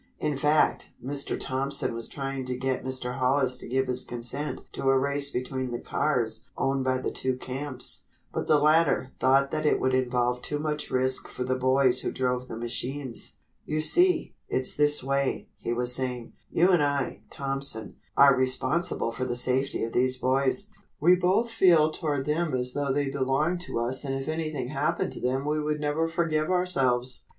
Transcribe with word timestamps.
In 0.17 0.35
fact, 0.35 0.93
Mr. 1.05 1.37
Thompson 1.39 1.93
was 1.93 2.07
trying 2.09 2.43
to 2.45 2.57
get 2.57 2.83
Mr. 2.83 3.19
Hollis 3.19 3.59
to 3.59 3.67
give 3.67 3.85
his 3.85 4.03
consent 4.03 4.61
to 4.71 4.89
a 4.89 4.97
race 4.97 5.29
between 5.29 5.69
the 5.69 5.77
cars 5.79 6.49
owned 6.57 6.83
by 6.83 6.97
the 6.97 7.11
two 7.11 7.37
camps. 7.37 8.05
But 8.33 8.47
the 8.47 8.57
latter 8.57 9.09
thought 9.19 9.51
that 9.51 9.63
it 9.63 9.79
would 9.79 9.93
involve 9.93 10.41
too 10.41 10.57
much 10.57 10.89
risk 10.89 11.27
for 11.27 11.43
the 11.43 11.53
boys 11.55 12.01
who 12.01 12.11
drove 12.11 12.47
the 12.47 12.57
machines. 12.57 13.33
"You 13.63 13.79
see, 13.79 14.33
it's 14.49 14.73
this 14.73 15.03
way," 15.03 15.49
he 15.59 15.71
was 15.71 15.93
saying, 15.93 16.33
"you 16.49 16.71
and 16.71 16.81
I, 16.81 17.21
Thompson, 17.29 17.97
are 18.17 18.35
responsible 18.35 19.11
for 19.11 19.25
the 19.25 19.35
safety 19.35 19.83
of 19.83 19.91
these 19.93 20.17
boys. 20.17 20.71
We 20.99 21.15
both 21.15 21.51
feel 21.51 21.91
toward 21.91 22.25
them 22.25 22.55
as 22.55 22.73
though 22.73 22.91
they 22.91 23.11
belonged 23.11 23.61
to 23.67 23.77
us 23.77 24.03
and 24.03 24.15
if 24.19 24.27
anything 24.27 24.69
happened 24.69 25.11
to 25.11 25.21
them 25.21 25.45
we 25.45 25.61
would 25.61 25.79
never 25.79 26.07
forgive 26.07 26.49
ourselves. 26.49 27.25